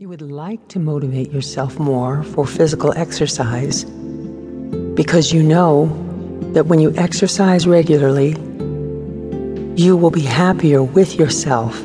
[0.00, 3.84] You would like to motivate yourself more for physical exercise
[4.94, 5.88] because you know
[6.54, 8.30] that when you exercise regularly,
[9.76, 11.82] you will be happier with yourself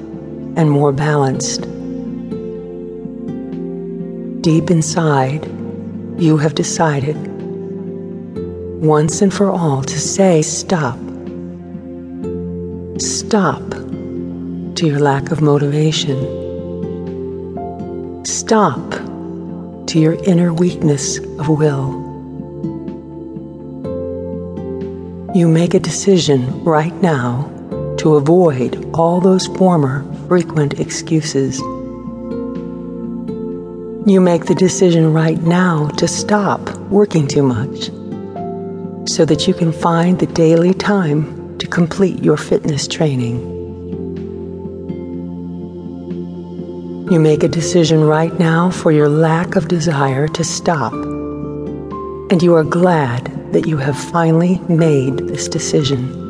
[0.56, 1.64] and more balanced.
[4.42, 5.44] Deep inside,
[6.18, 7.18] you have decided
[8.82, 10.98] once and for all to say stop.
[12.98, 13.72] Stop
[14.76, 16.45] to your lack of motivation
[18.26, 18.90] Stop
[19.86, 22.02] to your inner weakness of will.
[25.36, 27.52] You make a decision right now
[28.00, 31.60] to avoid all those former frequent excuses.
[34.08, 37.92] You make the decision right now to stop working too much
[39.08, 43.65] so that you can find the daily time to complete your fitness training.
[47.12, 50.92] You make a decision right now for your lack of desire to stop.
[52.32, 56.25] And you are glad that you have finally made this decision.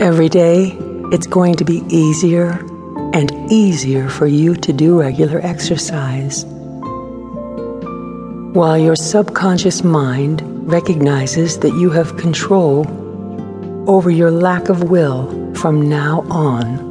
[0.00, 0.76] Every day,
[1.10, 2.50] it's going to be easier
[3.12, 6.44] and easier for you to do regular exercise.
[8.54, 10.40] While your subconscious mind
[10.70, 12.86] recognizes that you have control
[13.90, 16.86] over your lack of will from now on,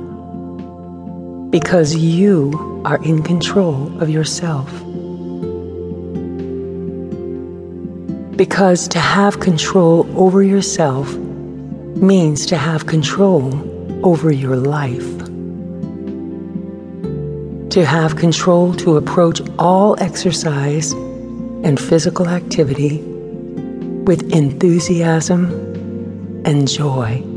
[1.49, 4.69] because you are in control of yourself.
[8.35, 11.15] Because to have control over yourself
[12.01, 13.53] means to have control
[14.05, 15.17] over your life.
[17.71, 25.45] To have control to approach all exercise and physical activity with enthusiasm
[26.45, 27.36] and joy.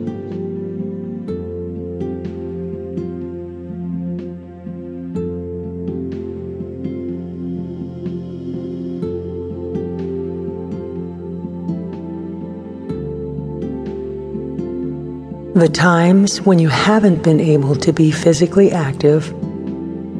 [15.60, 19.30] The times when you haven't been able to be physically active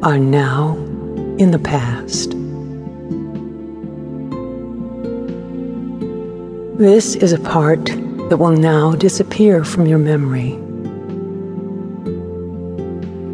[0.03, 0.75] are now
[1.39, 2.33] in the past.
[6.77, 7.83] This is a part
[8.29, 10.51] that will now disappear from your memory.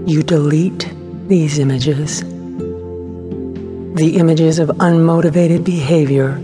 [0.10, 0.90] You delete
[1.28, 2.22] these images.
[3.96, 6.42] The images of unmotivated behavior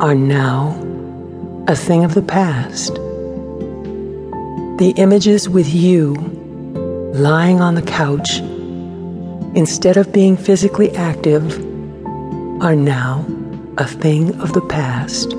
[0.00, 0.78] are now
[1.66, 2.96] a thing of the past.
[4.82, 6.14] The images with you
[7.14, 8.40] lying on the couch
[9.54, 11.56] instead of being physically active
[12.60, 13.24] are now
[13.78, 15.36] a thing of the past.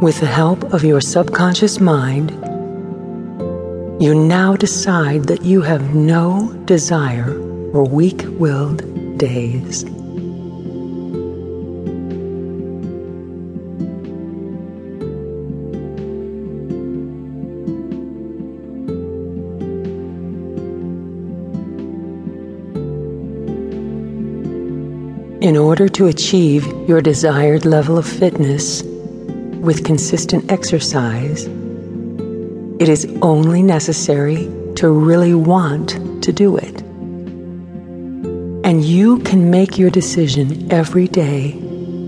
[0.00, 2.30] With the help of your subconscious mind,
[4.00, 7.32] you now decide that you have no desire
[7.72, 9.84] for weak willed days.
[25.40, 31.44] In order to achieve your desired level of fitness with consistent exercise,
[32.80, 35.90] it is only necessary to really want
[36.24, 36.82] to do it.
[38.66, 41.52] And you can make your decision every day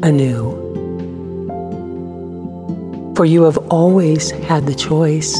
[0.03, 0.59] anew.
[3.15, 5.39] For you have always had the choice.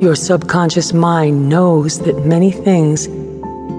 [0.00, 3.08] Your subconscious mind knows that many things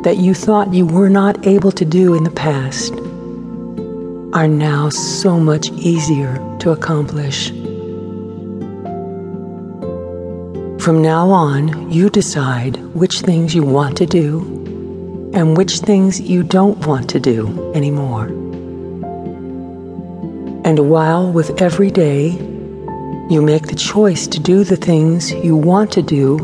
[0.08, 2.94] that you thought you were not able to do in the past
[4.34, 7.50] are now so much easier to accomplish.
[10.82, 14.40] From now on, you decide which things you want to do
[15.34, 18.28] and which things you don't want to do anymore.
[20.64, 22.30] And while with every day
[23.30, 26.38] you make the choice to do the things you want to do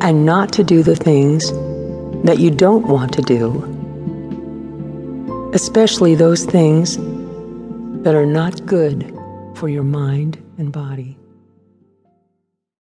[0.00, 1.50] and not to do the things
[2.24, 3.50] that you don't want to do,
[5.54, 6.96] especially those things
[8.02, 9.14] that are not good
[9.54, 11.19] for your mind and body.